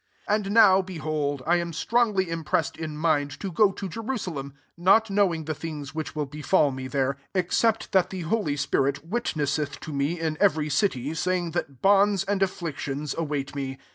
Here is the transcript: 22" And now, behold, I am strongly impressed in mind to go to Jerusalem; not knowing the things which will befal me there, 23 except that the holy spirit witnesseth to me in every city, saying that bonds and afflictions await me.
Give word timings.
22" 0.25 0.45
And 0.47 0.55
now, 0.55 0.81
behold, 0.81 1.43
I 1.45 1.57
am 1.57 1.71
strongly 1.71 2.27
impressed 2.27 2.75
in 2.75 2.97
mind 2.97 3.39
to 3.39 3.51
go 3.51 3.71
to 3.73 3.87
Jerusalem; 3.87 4.55
not 4.75 5.11
knowing 5.11 5.45
the 5.45 5.53
things 5.53 5.93
which 5.93 6.15
will 6.15 6.25
befal 6.25 6.71
me 6.71 6.87
there, 6.87 7.17
23 7.33 7.39
except 7.39 7.91
that 7.91 8.09
the 8.09 8.21
holy 8.21 8.57
spirit 8.57 9.05
witnesseth 9.05 9.79
to 9.81 9.93
me 9.93 10.19
in 10.19 10.37
every 10.39 10.69
city, 10.69 11.13
saying 11.13 11.51
that 11.51 11.83
bonds 11.83 12.23
and 12.23 12.41
afflictions 12.41 13.13
await 13.15 13.53
me. 13.55 13.77